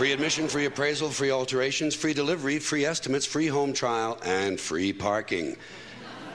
[0.00, 4.94] Free admission, free appraisal, free alterations, free delivery, free estimates, free home trial, and free
[4.94, 5.58] parking.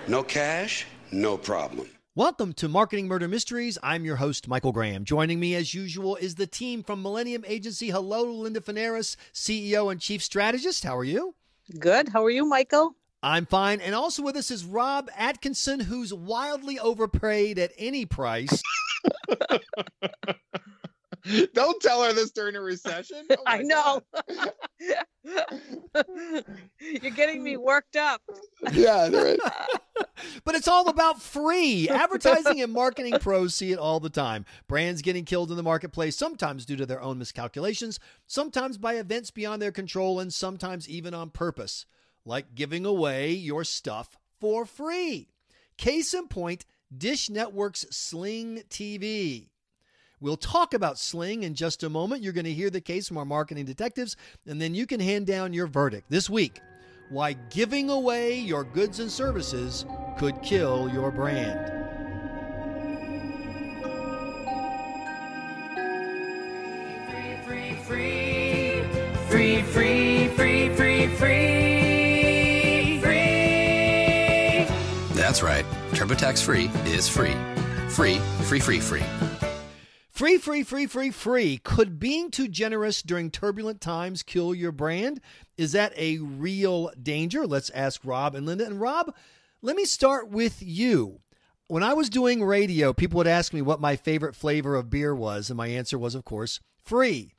[0.07, 0.85] No cash?
[1.11, 1.89] No problem.
[2.13, 3.79] Welcome to Marketing Murder Mysteries.
[3.81, 5.03] I'm your host, Michael Graham.
[5.03, 7.89] Joining me, as usual, is the team from Millennium Agency.
[7.89, 10.83] Hello, Linda Fanaras, CEO and Chief Strategist.
[10.83, 11.33] How are you?
[11.79, 12.09] Good.
[12.09, 12.95] How are you, Michael?
[13.23, 13.81] I'm fine.
[13.81, 18.61] And also with us is Rob Atkinson, who's wildly overpaid at any price.
[21.53, 23.25] Don't tell her this during a recession.
[23.31, 24.01] Oh I know.
[26.79, 28.21] You're getting me worked up.
[28.71, 29.39] Yeah, right.
[30.43, 31.89] but it's all about free.
[31.89, 34.45] Advertising and marketing pros see it all the time.
[34.67, 39.31] Brands getting killed in the marketplace, sometimes due to their own miscalculations, sometimes by events
[39.31, 41.85] beyond their control, and sometimes even on purpose,
[42.23, 45.29] like giving away your stuff for free.
[45.77, 49.49] Case in point, Dish Network's Sling TV.
[50.21, 52.23] We'll talk about Sling in just a moment.
[52.23, 54.15] You're going to hear the case from our marketing detectives,
[54.47, 56.61] and then you can hand down your verdict this week.
[57.09, 59.85] Why giving away your goods and services
[60.17, 61.71] could kill your brand.
[67.45, 68.81] Free, free,
[69.29, 74.65] free, free, free, free, free, free.
[75.13, 75.65] That's right.
[75.91, 77.35] TurboTax Free is free.
[77.89, 79.03] Free, free, free, free.
[80.15, 81.57] Free, free, free, free, free.
[81.57, 85.19] Could being too generous during turbulent times kill your brand?
[85.57, 87.45] Is that a real danger?
[87.45, 88.65] Let's ask Rob and Linda.
[88.65, 89.13] And Rob,
[89.61, 91.19] let me start with you.
[91.67, 95.13] When I was doing radio, people would ask me what my favorite flavor of beer
[95.13, 97.33] was, and my answer was, of course, free.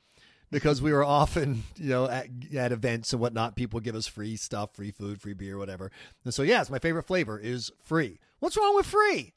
[0.51, 4.37] Because we were often, you know, at, at events and whatnot, people give us free
[4.37, 5.91] stuff, free food, free beer, whatever.
[6.27, 8.19] And so, yes, my favorite flavor is free.
[8.39, 9.33] What's wrong with free?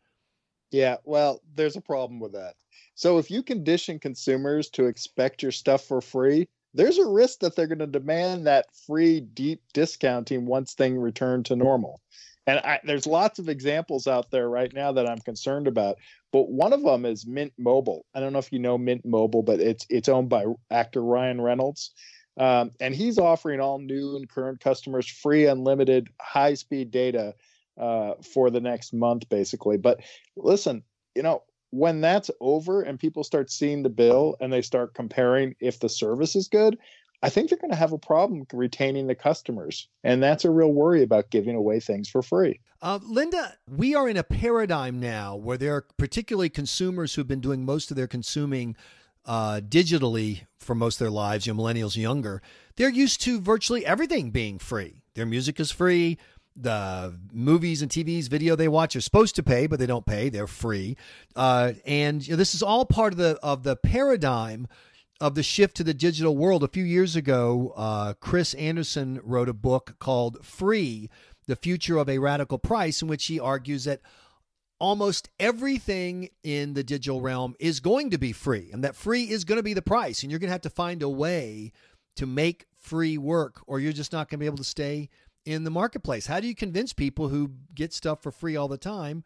[0.72, 2.56] Yeah, well, there's a problem with that.
[2.96, 7.56] So if you condition consumers to expect your stuff for free, there's a risk that
[7.56, 12.02] they're going to demand that free deep discounting once things return to normal.
[12.46, 15.98] And I, there's lots of examples out there right now that I'm concerned about.
[16.32, 18.06] But one of them is Mint Mobile.
[18.14, 21.42] I don't know if you know Mint Mobile, but it's it's owned by actor Ryan
[21.42, 21.92] Reynolds,
[22.38, 27.34] um, and he's offering all new and current customers free unlimited high speed data
[27.80, 29.78] uh, for the next month, basically.
[29.78, 30.02] But
[30.36, 30.84] listen,
[31.16, 35.56] you know, when that's over and people start seeing the bill and they start comparing
[35.60, 36.78] if the service is good,
[37.22, 39.88] I think they're going to have a problem retaining the customers.
[40.04, 42.60] And that's a real worry about giving away things for free.
[42.82, 47.42] Uh, Linda, we are in a paradigm now where there are particularly consumers who've been
[47.42, 48.76] doing most of their consuming
[49.26, 52.42] uh, digitally for most of their lives, you know, millennials younger.
[52.78, 55.04] They're used to virtually everything being free.
[55.16, 56.18] Their music is free,
[56.62, 60.30] the movies and TVs video they watch are supposed to pay, but they don't pay.
[60.30, 60.98] They're free,
[61.36, 64.68] uh, and you know, this is all part of the of the paradigm
[65.22, 66.64] of the shift to the digital world.
[66.64, 71.10] A few years ago, uh, Chris Anderson wrote a book called "Free:
[71.48, 74.02] The Future of a Radical Price," in which he argues that
[74.80, 79.44] almost everything in the digital realm is going to be free, and that free is
[79.44, 81.72] going to be the price, and you're going to have to find a way
[82.16, 85.10] to make free work, or you're just not going to be able to stay
[85.50, 86.28] in the marketplace?
[86.28, 89.24] How do you convince people who get stuff for free all the time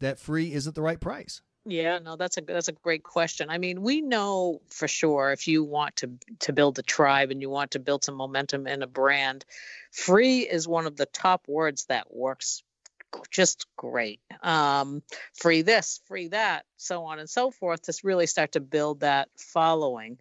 [0.00, 1.42] that free isn't the right price?
[1.68, 3.50] Yeah, no, that's a that's a great question.
[3.50, 7.42] I mean, we know for sure if you want to to build a tribe and
[7.42, 9.44] you want to build some momentum in a brand,
[9.90, 12.62] free is one of the top words that works
[13.30, 14.20] just great.
[14.42, 15.02] Um,
[15.34, 19.28] free this, free that, so on and so forth to really start to build that
[19.36, 20.18] following.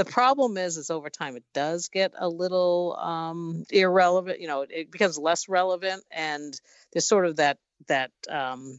[0.00, 4.40] The problem is, is over time it does get a little um, irrelevant.
[4.40, 6.58] You know, it becomes less relevant, and
[6.90, 8.78] there's sort of that that um,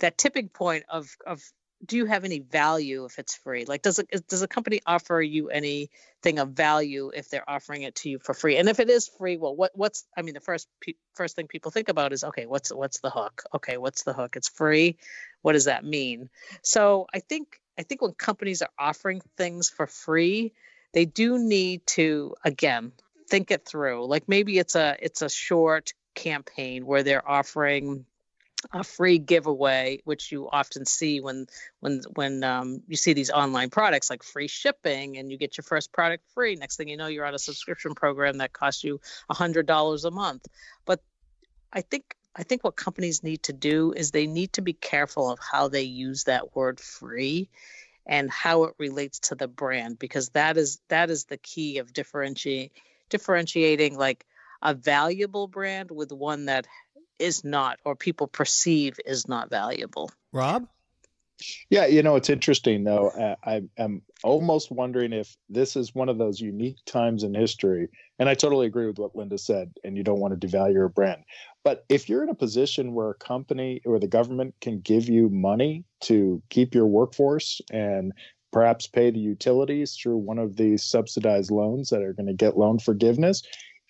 [0.00, 1.40] that tipping point of of
[1.86, 3.64] do you have any value if it's free?
[3.64, 7.94] Like, does it does a company offer you anything of value if they're offering it
[7.96, 8.56] to you for free?
[8.56, 10.66] And if it is free, well, what what's I mean, the first
[11.14, 13.44] first thing people think about is okay, what's what's the hook?
[13.54, 14.34] Okay, what's the hook?
[14.34, 14.98] It's free.
[15.42, 16.28] What does that mean?
[16.62, 20.52] So I think I think when companies are offering things for free,
[20.92, 22.92] they do need to again
[23.28, 24.06] think it through.
[24.06, 28.06] Like maybe it's a it's a short campaign where they're offering
[28.72, 31.46] a free giveaway, which you often see when
[31.80, 35.64] when when um, you see these online products like free shipping and you get your
[35.64, 36.56] first product free.
[36.56, 40.04] Next thing you know, you're on a subscription program that costs you a hundred dollars
[40.04, 40.46] a month.
[40.86, 41.00] But
[41.72, 45.30] I think I think what companies need to do is they need to be careful
[45.30, 47.48] of how they use that word free
[48.06, 51.92] and how it relates to the brand because that is that is the key of
[51.92, 52.70] differentiating
[53.08, 54.26] differentiating like
[54.62, 56.66] a valuable brand with one that
[57.18, 60.10] is not or people perceive is not valuable.
[60.32, 60.66] Rob?
[61.68, 63.08] Yeah, you know it's interesting though.
[63.08, 67.88] Uh, I am almost wondering if this is one of those unique times in history.
[68.18, 70.88] And I totally agree with what Linda said, and you don't want to devalue your
[70.88, 71.22] brand.
[71.64, 75.30] But if you're in a position where a company or the government can give you
[75.30, 78.12] money to keep your workforce and
[78.52, 82.58] perhaps pay the utilities through one of these subsidized loans that are going to get
[82.58, 83.42] loan forgiveness,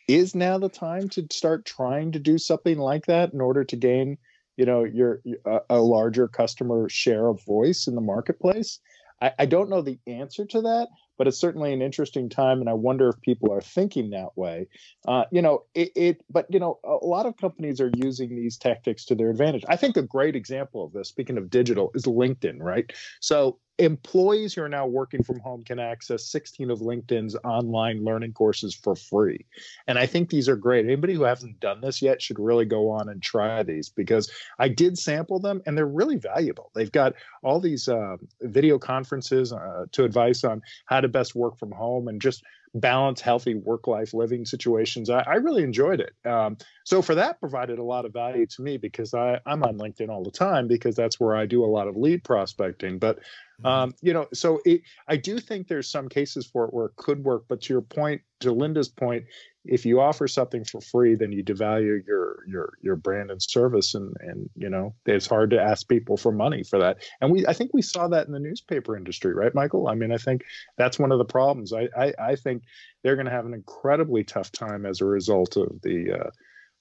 [0.09, 3.77] is now the time to start trying to do something like that in order to
[3.77, 4.17] gain
[4.57, 5.21] you know your
[5.69, 8.79] a, larger customer share of voice in the marketplace?
[9.21, 10.89] I, I don't know the answer to that,
[11.19, 14.69] but it's certainly an interesting time, and I wonder if people are thinking that way.
[15.07, 18.57] Uh, you know, it, it, But you know, a lot of companies are using these
[18.57, 19.65] tactics to their advantage.
[19.69, 22.61] I think a great example of this, speaking of digital, is LinkedIn.
[22.61, 22.93] Right.
[23.21, 28.33] So employees who are now working from home can access 16 of LinkedIn's online learning
[28.33, 29.45] courses for free.
[29.89, 30.85] And I think these are great.
[30.85, 34.69] Anybody who hasn't done this yet should really go on and try these because I
[34.69, 36.71] did sample them and they're really valuable.
[36.75, 41.59] They've got all these uh, video conferences uh, to advice on how to best work
[41.59, 42.45] from home and just
[42.75, 45.09] balance healthy work life living situations.
[45.09, 46.13] I, I really enjoyed it.
[46.29, 49.79] Um, so for that provided a lot of value to me because I, I'm on
[49.79, 52.99] LinkedIn all the time because that's where I do a lot of lead prospecting.
[52.99, 53.67] But mm-hmm.
[53.67, 56.97] um, you know, so it, I do think there's some cases for it where it
[56.97, 57.45] could work.
[57.49, 59.25] But to your point, to Linda's point,
[59.65, 63.95] if you offer something for free, then you devalue your your your brand and service,
[63.95, 66.99] and and you know it's hard to ask people for money for that.
[67.21, 69.89] And we, I think we saw that in the newspaper industry, right, Michael?
[69.89, 70.43] I mean, I think
[70.77, 71.73] that's one of the problems.
[71.73, 72.65] I I, I think
[73.03, 76.25] they're going to have an incredibly tough time as a result of the.
[76.25, 76.31] Uh,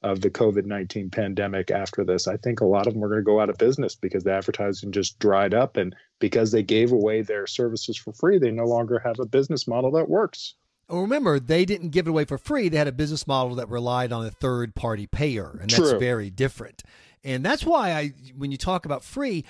[0.04, 2.28] of the COVID 19 pandemic after this.
[2.28, 4.34] I think a lot of them are going to go out of business because the
[4.34, 5.78] advertising just dried up.
[5.78, 9.66] And because they gave away their services for free, they no longer have a business
[9.66, 10.56] model that works.
[10.90, 12.70] Remember, they didn't give it away for free.
[12.70, 16.00] They had a business model that relied on a third party payer, and that's True.
[16.00, 16.84] very different.
[17.24, 19.46] And that's why I, when you talk about free,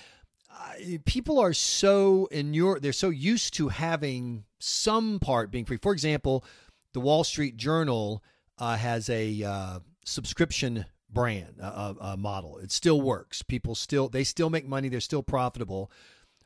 [0.51, 5.77] uh, people are so in your, they're so used to having some part being free.
[5.77, 6.45] For example,
[6.93, 8.23] the Wall Street Journal
[8.59, 12.57] uh, has a uh, subscription brand a model.
[12.57, 13.43] It still works.
[13.43, 14.89] People still, they still make money.
[14.89, 15.91] They're still profitable.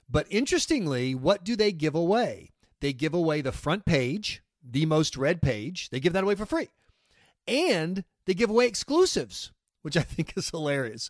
[0.09, 2.51] But interestingly, what do they give away?
[2.81, 5.89] They give away the front page the most read page.
[5.89, 6.69] They give that away for free.
[7.47, 11.09] And they give away exclusives, which I think is hilarious.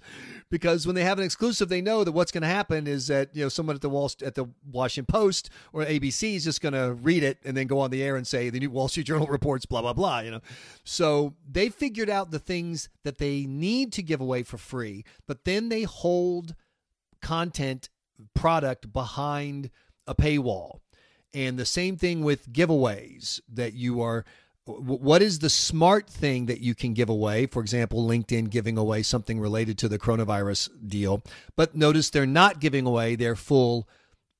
[0.51, 3.35] Because when they have an exclusive, they know that what's going to happen is that,
[3.35, 6.73] you know, someone at the Wall at the Washington Post or ABC is just going
[6.73, 9.07] to read it and then go on the air and say the new Wall Street
[9.07, 10.41] Journal reports blah blah blah, you know.
[10.83, 15.45] So, they figured out the things that they need to give away for free, but
[15.45, 16.55] then they hold
[17.21, 17.89] content
[18.35, 19.69] product behind
[20.05, 20.79] a paywall.
[21.33, 24.25] And the same thing with giveaways that you are
[24.67, 27.45] what is the smart thing that you can give away?
[27.45, 31.23] For example, LinkedIn giving away something related to the coronavirus deal.
[31.55, 33.87] But notice they're not giving away their full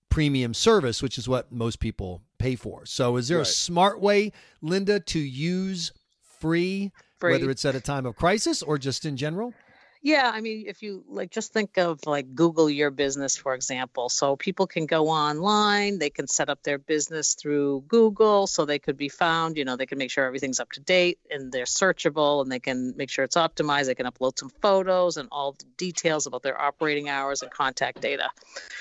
[0.09, 2.85] premium service, which is what most people pay for.
[2.85, 3.47] So, is there right.
[3.47, 5.91] a smart way, Linda, to use
[6.39, 9.53] free, free, whether it's at a time of crisis or just in general?
[10.01, 14.09] Yeah, I mean, if you like, just think of like Google Your Business, for example.
[14.09, 18.79] So people can go online, they can set up their business through Google so they
[18.79, 19.57] could be found.
[19.57, 22.59] You know, they can make sure everything's up to date and they're searchable and they
[22.59, 23.85] can make sure it's optimized.
[23.85, 28.01] They can upload some photos and all the details about their operating hours and contact
[28.01, 28.29] data.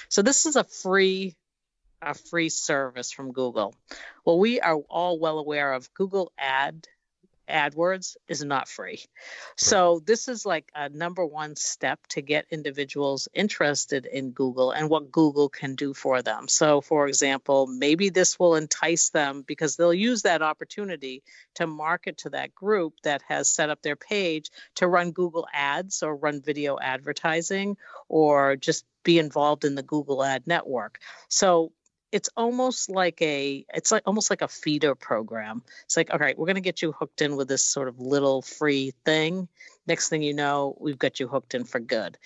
[0.09, 1.35] So this is a free
[2.03, 3.75] a free service from Google.
[4.25, 6.87] Well, we are all well aware of Google Ad
[7.49, 9.05] AdWords is not free.
[9.57, 14.89] So this is like a number one step to get individuals interested in Google and
[14.89, 16.49] what Google can do for them.
[16.49, 21.23] So for example, maybe this will entice them because they'll use that opportunity
[21.55, 26.03] to market to that group that has set up their page to run Google ads
[26.03, 27.77] or run video advertising
[28.09, 30.99] or just be involved in the Google ad network.
[31.29, 31.73] So
[32.17, 35.63] it's almost like a it's like almost like a feeder program.
[35.85, 38.01] It's like all right we're going to get you hooked in with this sort of
[38.01, 39.49] little free thing.
[39.87, 42.17] Next thing you know we've got you hooked in for good.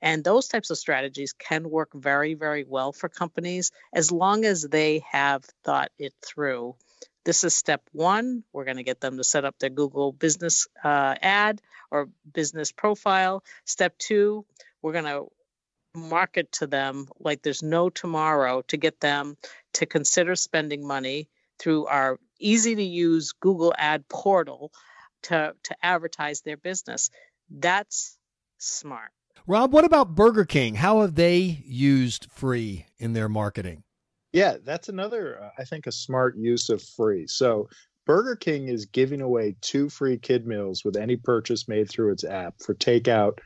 [0.00, 4.62] And those types of strategies can work very very well for companies as long as
[4.62, 6.76] they have thought it through.
[7.24, 8.44] This is step one.
[8.52, 12.70] We're going to get them to set up their google business uh, ad or business
[12.70, 13.42] profile.
[13.64, 14.46] Step two
[14.80, 15.26] we're going to
[15.94, 19.36] market to them like there's no tomorrow to get them
[19.74, 21.28] to consider spending money
[21.58, 24.72] through our easy to use Google ad portal
[25.22, 27.10] to, to advertise their business.
[27.50, 28.16] That's
[28.58, 29.10] smart.
[29.46, 30.74] Rob, what about Burger King?
[30.74, 33.82] How have they used free in their marketing?
[34.32, 37.26] Yeah, that's another, uh, I think, a smart use of free.
[37.26, 37.68] So
[38.06, 42.24] Burger King is giving away two free kid meals with any purchase made through its
[42.24, 43.38] app for takeout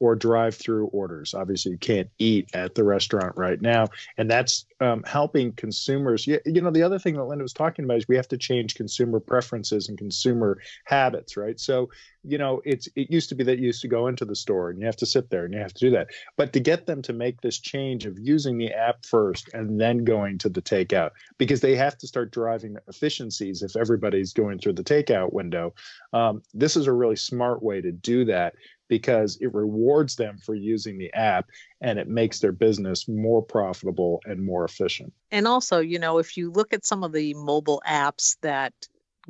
[0.00, 1.34] or drive-through orders.
[1.34, 3.86] Obviously, you can't eat at the restaurant right now,
[4.16, 6.26] and that's um, helping consumers.
[6.26, 8.38] You, you know, the other thing that Linda was talking about is we have to
[8.38, 11.58] change consumer preferences and consumer habits, right?
[11.58, 11.90] So,
[12.22, 14.70] you know, it's it used to be that you used to go into the store
[14.70, 16.86] and you have to sit there and you have to do that, but to get
[16.86, 20.62] them to make this change of using the app first and then going to the
[20.62, 25.74] takeout because they have to start driving efficiencies if everybody's going through the takeout window.
[26.12, 28.54] Um, this is a really smart way to do that
[28.88, 34.20] because it rewards them for using the app and it makes their business more profitable
[34.24, 35.12] and more efficient.
[35.30, 38.72] And also, you know, if you look at some of the mobile apps that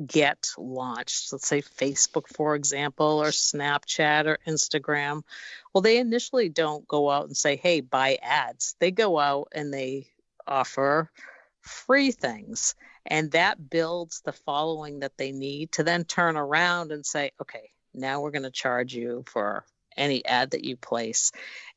[0.05, 5.23] get launched, let's say Facebook, for example, or Snapchat or Instagram,
[5.73, 8.75] well, they initially don't go out and say, hey, buy ads.
[8.79, 10.07] They go out and they
[10.47, 11.11] offer
[11.61, 12.75] free things.
[13.05, 17.71] And that builds the following that they need to then turn around and say, okay,
[17.93, 19.65] now we're going to charge you for
[19.97, 21.31] any ad that you place.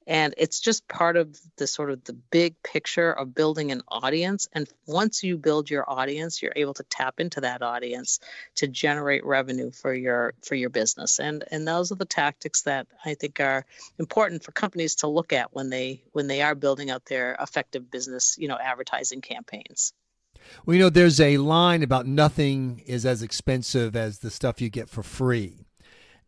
[0.06, 4.48] And it's just part of the sort of the big picture of building an audience.
[4.52, 8.18] And once you build your audience you're able to tap into that audience
[8.56, 11.20] to generate revenue for your for your business.
[11.20, 13.64] And and those are the tactics that i think are
[13.98, 17.90] important for companies to look at when they when they are building out their effective
[17.90, 19.92] business you know advertising campaigns.
[20.66, 24.68] Well you know there's a line about nothing is as expensive as the stuff you
[24.68, 25.66] get for free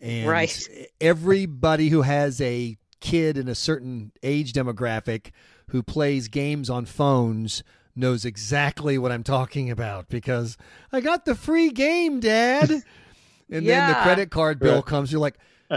[0.01, 0.69] and Right.
[1.01, 5.31] everybody who has a kid in a certain age demographic
[5.69, 7.63] who plays games on phones
[7.97, 10.57] knows exactly what I'm talking about because
[10.93, 12.71] I got the free game, Dad.
[13.51, 14.87] And then the credit card bill Right.
[14.87, 15.13] comes.
[15.13, 15.37] You're like,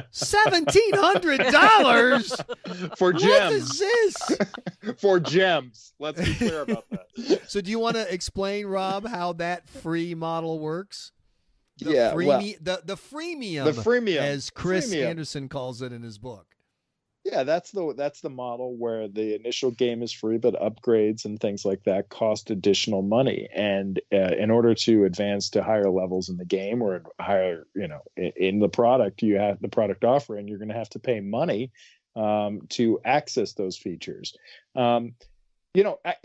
[0.09, 2.33] seventeen hundred dollars.
[2.97, 4.37] For gems, is this?
[5.01, 5.93] for gems.
[5.99, 7.07] Let's be clear about that.
[7.47, 11.11] So, do you want to explain, Rob, how that free model works?
[11.79, 15.07] The Yeah, well- the the freemium, The freemium, as Chris freemium.
[15.07, 16.47] Anderson calls it in his book.
[17.23, 21.37] Yeah, that's the that's the model where the initial game is free, but upgrades and
[21.37, 23.49] things like that cost additional money.
[23.53, 27.89] And uh, in order to advance to higher levels in the game or higher, you
[27.89, 30.47] know, in, in the product, you have the product offering.
[30.47, 31.71] You're going to have to pay money
[32.15, 34.33] um, to access those features.
[34.75, 35.15] Um,
[35.77, 36.15] you know, I,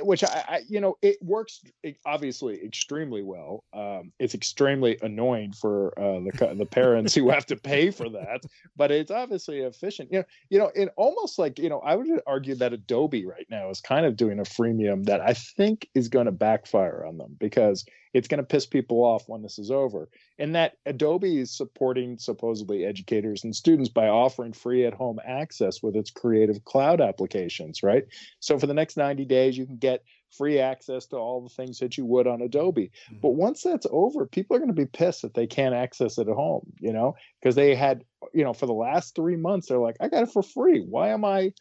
[0.00, 1.62] which I, I, you know, it works
[2.04, 3.62] obviously extremely well.
[3.72, 8.40] Um, it's extremely annoying for uh, the the parents who have to pay for that,
[8.74, 10.10] but it's obviously efficient.
[10.10, 13.46] You know, you know, it almost like you know, I would argue that Adobe right
[13.48, 17.16] now is kind of doing a freemium that I think is going to backfire on
[17.16, 20.08] them because it's going to piss people off when this is over.
[20.38, 25.82] And that Adobe is supporting supposedly educators and students by offering free at home access
[25.82, 28.04] with its creative cloud applications, right?
[28.40, 30.02] So for the next 90 days, you can get
[30.36, 32.90] free access to all the things that you would on Adobe.
[33.06, 33.20] Mm-hmm.
[33.20, 36.28] But once that's over, people are going to be pissed that they can't access it
[36.28, 39.78] at home, you know, because they had, you know, for the last three months, they're
[39.78, 40.80] like, I got it for free.
[40.80, 41.52] Why am I?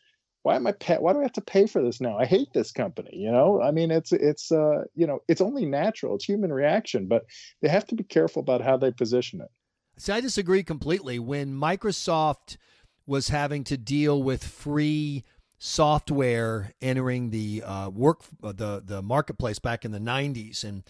[0.43, 2.17] Why am I pay, why do I have to pay for this now?
[2.17, 3.62] I hate this company, you know?
[3.62, 6.15] I mean, it's it's uh, you know, it's only natural.
[6.15, 7.25] It's human reaction, but
[7.62, 9.50] they have to be careful about how they position it.
[9.98, 11.19] See, I disagree completely.
[11.19, 12.58] When Microsoft
[13.05, 15.25] was having to deal with free
[15.58, 20.84] software entering the uh, work uh, the the marketplace back in the 90s and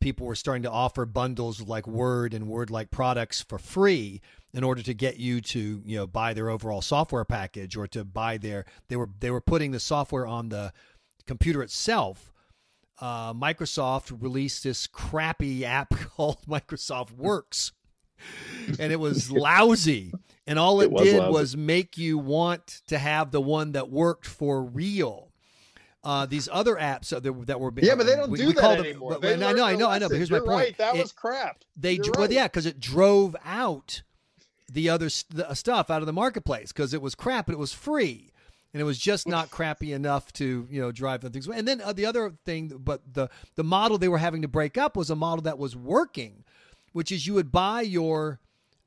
[0.00, 4.20] people were starting to offer bundles like word and word like products for free
[4.52, 8.04] in order to get you to you know buy their overall software package or to
[8.04, 10.72] buy their they were they were putting the software on the
[11.26, 12.32] computer itself
[13.00, 17.72] uh, microsoft released this crappy app called microsoft works
[18.78, 20.12] and it was lousy.
[20.46, 21.32] And all it, It was did lousy.
[21.32, 25.29] was make you want to have the one that worked for real.
[26.02, 28.60] Uh, these other apps that, that were Yeah, but they don't we- do we that
[28.60, 29.18] call them- anymore.
[29.20, 30.08] but- I know, I know, I know.
[30.08, 30.64] But here's You're my point.
[30.68, 30.78] Right.
[30.78, 31.62] That It- was crap.
[31.76, 32.30] they You're well, right.
[32.32, 34.02] yeah, because it drove out
[34.72, 37.58] the other st- the stuff out of the marketplace because it was crap, but it
[37.58, 38.32] was free,
[38.72, 41.46] and it was just not crappy enough to you know drive the things.
[41.48, 44.78] And then uh, the other thing, but the the model they were having to break
[44.78, 46.44] up was a model that was working,
[46.92, 48.40] which is you would buy your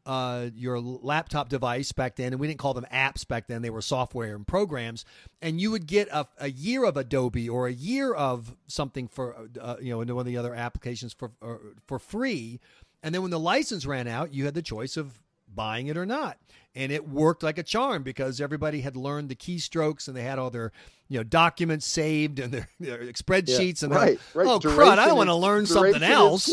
[0.05, 3.69] uh, your laptop device back then, and we didn't call them apps back then; they
[3.69, 5.05] were software and programs.
[5.41, 9.35] And you would get a, a year of Adobe or a year of something for
[9.59, 11.55] uh, you know into one of the other applications for uh,
[11.87, 12.59] for free.
[13.01, 15.19] And then when the license ran out, you had the choice of
[15.53, 16.37] buying it or not.
[16.75, 20.39] And it worked like a charm because everybody had learned the keystrokes and they had
[20.39, 20.71] all their
[21.07, 24.47] you know documents saved and their, their spreadsheets and they're right, right.
[24.47, 26.49] oh crud, Duration I want to learn something else.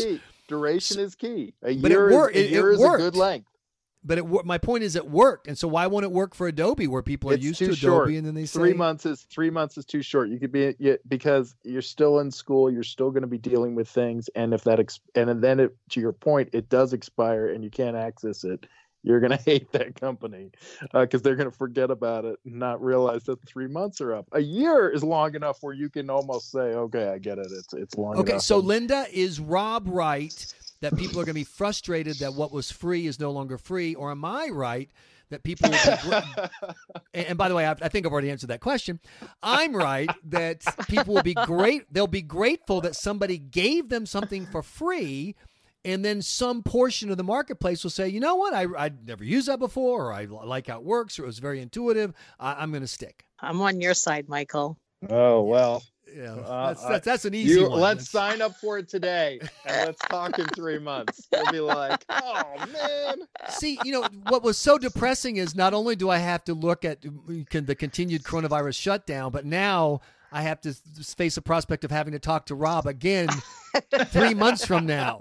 [0.51, 1.53] Duration is key.
[1.63, 3.47] A But it year wor- is, a year it is a good length.
[4.03, 6.87] But it, my point is, it worked, and so why won't it work for Adobe,
[6.87, 8.07] where people are It's used to short.
[8.07, 10.29] Adobe, and then they say three months is three months is too short.
[10.29, 12.71] You could be yeah, because you're still in school.
[12.71, 15.77] You're still going to be dealing with things, and if that ex- and then it
[15.91, 18.65] to your point, it does expire and you can't access it.
[19.03, 20.51] You're going to hate that company
[20.93, 24.13] uh, because they're going to forget about it and not realize that three months are
[24.13, 24.27] up.
[24.33, 27.47] A year is long enough where you can almost say, okay, I get it.
[27.51, 28.21] It's it's long enough.
[28.21, 28.43] Okay, enough.
[28.43, 32.71] so Linda, is Rob right that people are going to be frustrated that what was
[32.71, 34.89] free is no longer free, or am I right
[35.31, 36.47] that people will be
[37.13, 38.99] and by the way, I, I think I've already answered that question.
[39.41, 41.91] I'm right that people will be great.
[41.91, 45.35] They'll be grateful that somebody gave them something for free.
[45.83, 49.23] And then some portion of the marketplace will say, you know what, I, I'd never
[49.23, 52.13] used that before, or I like how it works, or it was very intuitive.
[52.39, 53.25] I, I'm going to stick.
[53.39, 54.77] I'm on your side, Michael.
[55.09, 55.81] oh well,
[56.15, 57.79] Yeah, know, Uh, that's, I- that's, that's an easy you one.
[57.79, 61.27] let's sign up for it today and let's talk in three months.
[61.31, 63.17] We'll be like, oh man.
[63.49, 66.85] See, you know what was so depressing is not only do I have to look
[66.85, 67.01] at
[67.49, 70.73] can the continued coronavirus shutdown, but now I have to
[71.15, 73.27] face the prospect of having to talk to Rob again
[74.05, 75.19] three months from now.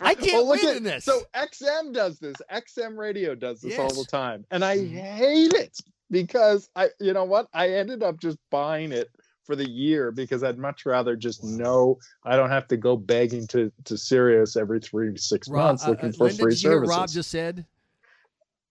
[0.00, 1.04] I can't Well, look win at- in this.
[1.04, 2.36] So XM does this.
[2.52, 4.90] XM radio does this all the time, and I Mhm.
[5.00, 5.78] hate it
[6.10, 7.48] because I, you know what?
[7.54, 9.08] I ended up just buying it
[9.44, 13.46] for the year because I'd much rather just know I don't have to go begging
[13.48, 16.62] to to Sirius every three six Rob, months uh, looking uh, for Linda, free did
[16.62, 16.98] you hear what services.
[17.00, 17.66] Rob just said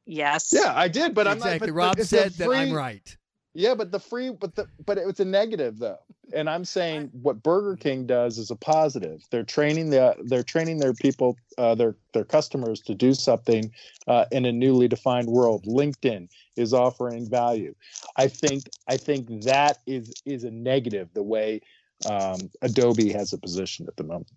[0.06, 0.52] Yes.
[0.52, 1.48] yeah, I did, but I'm not.
[1.48, 1.68] exactly.
[1.70, 3.16] But, Rob but it's a said that I'm right.
[3.54, 5.98] Yeah, but the free, but the but it was a negative though,
[6.34, 9.24] and I'm saying what Burger King does is a positive.
[9.32, 13.72] They're training the they're training their people, uh, their their customers to do something
[14.08, 15.66] uh, in a newly defined world.
[15.66, 17.74] LinkedIn is offering value.
[18.16, 21.62] I think I think that is is a negative the way
[22.08, 24.32] um, Adobe has a position at the moment.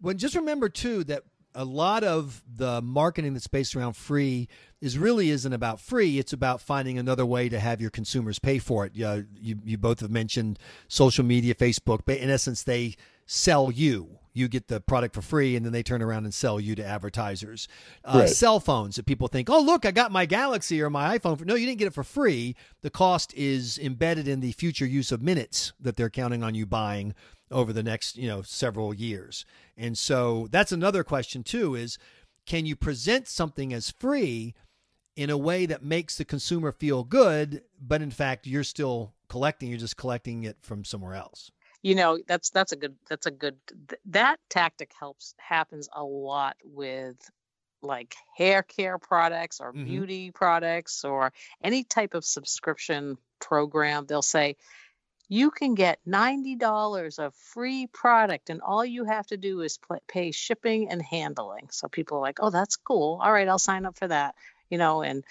[0.00, 1.24] Well, just remember too that
[1.54, 4.48] a lot of the marketing that's based around free
[4.80, 6.18] is really isn't about free.
[6.18, 8.92] It's about finding another way to have your consumers pay for it.
[8.94, 10.58] Yeah, you you both have mentioned
[10.88, 14.18] social media, Facebook, but in essence, they sell you.
[14.36, 16.84] You get the product for free, and then they turn around and sell you to
[16.84, 17.68] advertisers.
[18.04, 18.28] Uh, Right.
[18.28, 21.38] Cell phones that people think, oh look, I got my Galaxy or my iPhone.
[21.38, 21.44] For-.
[21.44, 22.56] No, you didn't get it for free.
[22.82, 26.66] The cost is embedded in the future use of minutes that they're counting on you
[26.66, 27.14] buying
[27.50, 29.44] over the next you know several years
[29.76, 31.98] and so that's another question too is
[32.46, 34.54] can you present something as free
[35.14, 39.68] in a way that makes the consumer feel good but in fact you're still collecting
[39.68, 41.50] you're just collecting it from somewhere else
[41.84, 43.56] you know that's that's a good that's a good
[43.88, 47.16] th- that tactic helps happens a lot with
[47.82, 49.84] like hair care products or Mhm.
[49.84, 54.06] beauty products or any type of subscription program.
[54.06, 54.56] They'll say
[55.28, 60.30] you can get $90 of free product and all you have to do is pay
[60.32, 61.68] shipping and handling.
[61.70, 63.20] So people are like oh that's cool.
[63.22, 64.34] All right i'll sign up for that
[64.70, 65.24] you know and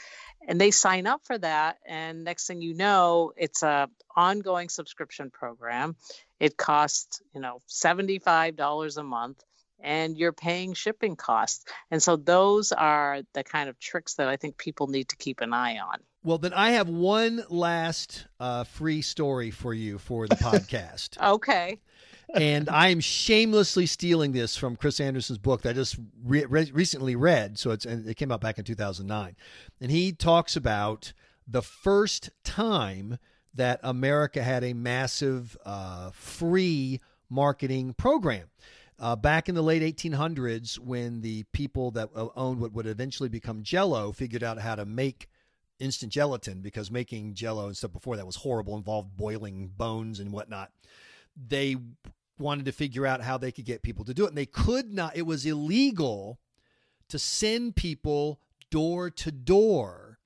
[0.48, 5.30] and they sign up for that and next thing you know it's a ongoing subscription
[5.32, 5.96] program.
[6.39, 9.43] It costs you know $75 a month
[9.80, 11.65] and you're paying shipping costs.
[11.91, 15.41] And so those are the kind of tricks that i think people need to keep
[15.41, 16.00] an eye on.
[16.24, 21.22] Well then i have one last uh, free story for you for the podcast.
[21.22, 21.80] Okay
[22.34, 26.72] and I am shamelessly stealing this from Chris Anderson's book that I just re- re-
[26.74, 27.58] recently read.
[27.58, 29.36] So it's and it came out back in 2009,
[29.82, 31.14] and he talks about
[31.48, 33.18] the first time
[33.54, 38.48] that America had a massive uh, free marketing program.
[39.00, 43.28] Uh, back in the late 1800s, when the people that uh, owned what would eventually
[43.28, 45.28] become Jello figured out how to make
[45.80, 50.32] instant gelatin, because making Jello and stuff before that was horrible, involved boiling bones and
[50.32, 50.72] whatnot
[51.36, 51.76] they
[52.38, 54.30] wanted to figure out how they could get people to do it.
[54.30, 56.39] And they could not, it was illegal
[57.10, 60.19] to send people door to door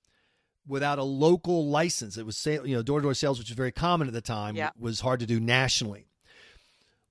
[0.68, 2.18] without a local license.
[2.18, 4.22] It was, sale, you know, door to door sales, which was very common at the
[4.22, 4.72] time, Yeah.
[4.78, 6.08] was hard to do nationally.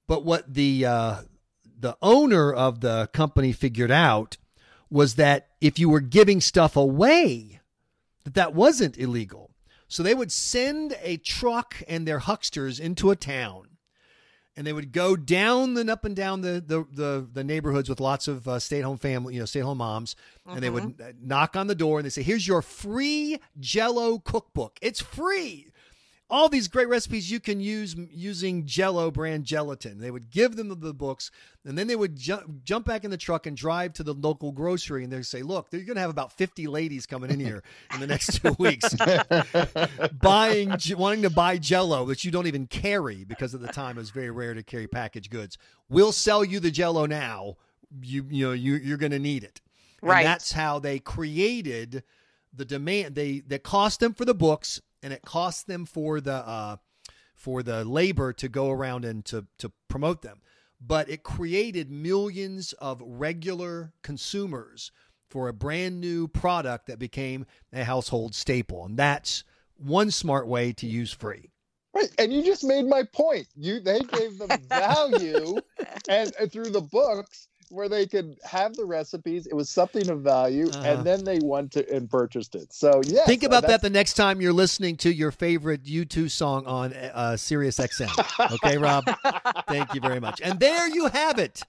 [0.06, 1.22] But what the, uh,
[1.78, 4.36] the owner of the company figured out
[4.88, 7.60] was that if you were giving stuff away,
[8.24, 9.50] that that wasn't illegal.
[9.88, 13.75] So they would send a truck and their hucksters into a town
[14.56, 18.00] and they would go down and up and down the the the, the neighborhoods with
[18.00, 20.16] lots of uh, stay at home family, you know, stay at home moms,
[20.46, 24.18] and they would uh, knock on the door and they say, "Here's your free Jello
[24.18, 24.78] cookbook.
[24.80, 25.68] It's free."
[26.28, 29.98] All these great recipes you can use using Jello brand gelatin.
[29.98, 31.30] They would give them the books,
[31.64, 34.50] and then they would ju- jump back in the truck and drive to the local
[34.50, 37.62] grocery, and they'd say, "Look, they're going to have about fifty ladies coming in here
[37.94, 38.92] in the next two weeks,
[40.20, 44.00] buying, wanting to buy Jello that you don't even carry because at the time it
[44.00, 45.56] was very rare to carry packaged goods.
[45.88, 47.56] We'll sell you the Jello now.
[48.02, 49.60] You you know you you're going to need it.
[50.02, 50.24] And Right.
[50.24, 52.02] that's how they created
[52.52, 53.14] the demand.
[53.14, 56.76] They that cost them for the books, and it cost them for the uh,
[57.36, 60.40] for the labor to go around and to to promote them.
[60.80, 64.90] But it created millions of regular consumers
[65.30, 68.84] for a brand new product that became a household staple.
[68.84, 69.44] And that's
[69.76, 71.52] one smart way to use free.
[71.94, 73.46] Right, and you just made my point.
[73.54, 75.56] You they gave them value,
[76.08, 80.20] and, and through the books where they could have the recipes, it was something of
[80.20, 80.82] value, Uh-huh.
[80.84, 82.72] and then they went to and purchased it.
[82.72, 86.64] So yeah, Think about that the next time you're listening to your favorite U2 song
[86.66, 88.52] on uh, Sirius XM.
[88.54, 89.04] Okay, Rob?
[89.68, 90.40] Thank you very much.
[90.40, 91.62] And there you have it.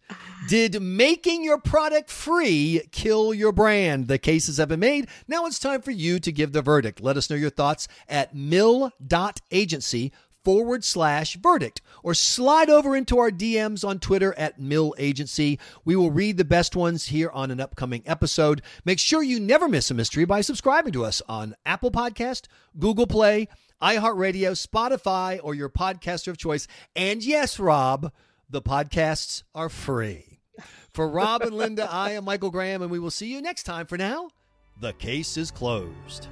[0.48, 4.08] Did making your product free kill your brand?
[4.08, 5.08] The cases have been made.
[5.28, 7.02] Now it's time for you to give the verdict.
[7.02, 10.12] Let us know your thoughts at mill.agency
[10.48, 15.60] forward slash verdict or slide over into our DMs on Twitter at Mill Agency.
[15.84, 18.62] We will read the best ones here on an upcoming episode.
[18.86, 22.44] Make sure you never miss a mystery by subscribing to us on Apple Podcast,
[22.80, 23.50] Google Play,
[23.82, 26.66] iHeartRadio, Spotify, or your podcaster of choice.
[26.96, 28.14] And yes, Rob,
[28.50, 30.40] the podcasts are free.
[30.94, 33.86] For Rob and Linda, I am Michael Graham, and we will see you next time.
[33.86, 34.30] For now,
[34.80, 36.30] the case is closed.